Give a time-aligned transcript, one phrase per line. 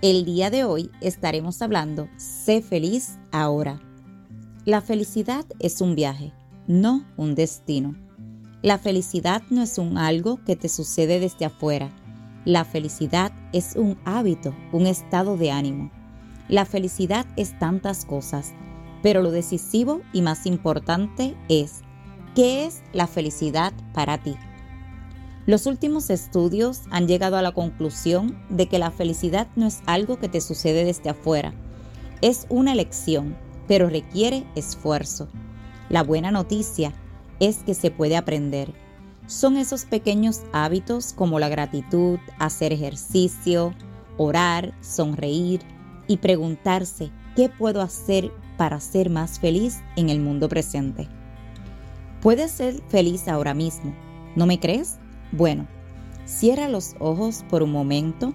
[0.00, 3.80] el día de hoy estaremos hablando Sé feliz ahora.
[4.64, 6.32] La felicidad es un viaje,
[6.68, 7.96] no un destino.
[8.62, 11.90] La felicidad no es un algo que te sucede desde afuera.
[12.44, 15.90] La felicidad es un hábito, un estado de ánimo.
[16.48, 18.52] La felicidad es tantas cosas,
[19.02, 21.82] pero lo decisivo y más importante es,
[22.34, 24.36] ¿qué es la felicidad para ti?
[25.48, 30.18] Los últimos estudios han llegado a la conclusión de que la felicidad no es algo
[30.18, 31.54] que te sucede desde afuera,
[32.20, 33.34] es una elección,
[33.66, 35.26] pero requiere esfuerzo.
[35.88, 36.92] La buena noticia
[37.40, 38.74] es que se puede aprender.
[39.26, 43.72] Son esos pequeños hábitos como la gratitud, hacer ejercicio,
[44.18, 45.62] orar, sonreír
[46.08, 51.08] y preguntarse qué puedo hacer para ser más feliz en el mundo presente.
[52.20, 53.94] Puedes ser feliz ahora mismo,
[54.36, 54.98] ¿no me crees?
[55.32, 55.66] Bueno,
[56.24, 58.34] cierra los ojos por un momento,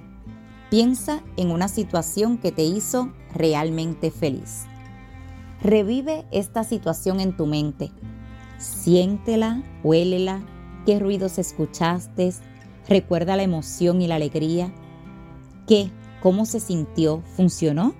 [0.69, 4.65] piensa en una situación que te hizo realmente feliz.
[5.61, 7.91] Revive esta situación en tu mente.
[8.59, 10.43] Siéntela, huélela,
[10.85, 12.31] qué ruidos escuchaste,
[12.87, 14.71] recuerda la emoción y la alegría.
[15.67, 15.89] ¿Qué?
[16.21, 17.23] ¿Cómo se sintió?
[17.35, 17.95] ¿Funcionó?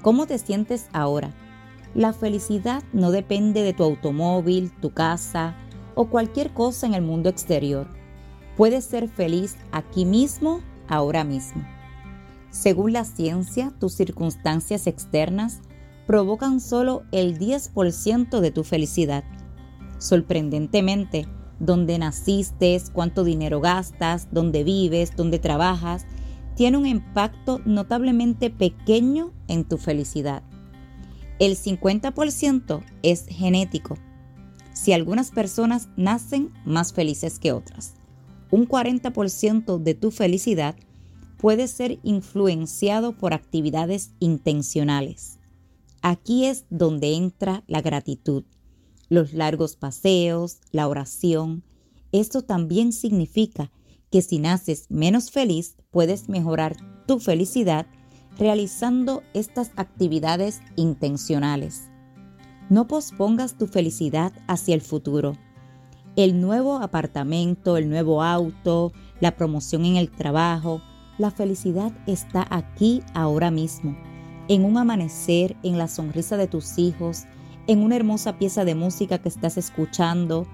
[0.00, 1.34] ¿Cómo te sientes ahora?
[1.94, 5.56] La felicidad no depende de tu automóvil, tu casa
[5.94, 7.99] o cualquier cosa en el mundo exterior
[8.60, 11.66] Puedes ser feliz aquí mismo, ahora mismo.
[12.50, 15.62] Según la ciencia, tus circunstancias externas
[16.06, 19.24] provocan solo el 10% de tu felicidad.
[19.96, 21.26] Sorprendentemente,
[21.58, 26.04] donde naciste, cuánto dinero gastas, dónde vives, dónde trabajas,
[26.54, 30.42] tiene un impacto notablemente pequeño en tu felicidad.
[31.38, 33.96] El 50% es genético,
[34.74, 37.94] si algunas personas nacen más felices que otras
[38.50, 40.74] un 40% de tu felicidad
[41.38, 45.38] puede ser influenciado por actividades intencionales.
[46.02, 48.44] Aquí es donde entra la gratitud,
[49.08, 51.62] los largos paseos, la oración.
[52.12, 53.70] Esto también significa
[54.10, 57.86] que si naces menos feliz, puedes mejorar tu felicidad
[58.38, 61.90] realizando estas actividades intencionales.
[62.68, 65.36] No pospongas tu felicidad hacia el futuro
[66.24, 70.82] el nuevo apartamento, el nuevo auto, la promoción en el trabajo.
[71.16, 73.96] La felicidad está aquí ahora mismo,
[74.48, 77.24] en un amanecer, en la sonrisa de tus hijos,
[77.66, 80.46] en una hermosa pieza de música que estás escuchando.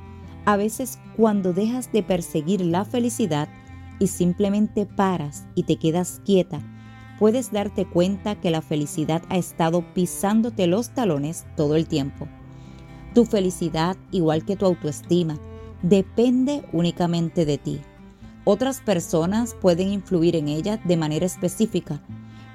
[0.45, 3.49] A veces cuando dejas de perseguir la felicidad
[3.99, 6.61] y simplemente paras y te quedas quieta,
[7.19, 12.29] puedes darte cuenta que la felicidad ha estado pisándote los talones todo el tiempo.
[13.15, 15.41] Tu felicidad, igual que tu autoestima,
[15.83, 17.81] depende únicamente de ti.
[18.45, 22.01] Otras personas pueden influir en ella de manera específica,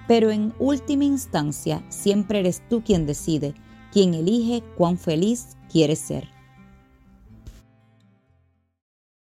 [0.07, 3.53] pero en última instancia siempre eres tú quien decide,
[3.91, 6.29] quien elige cuán feliz quieres ser.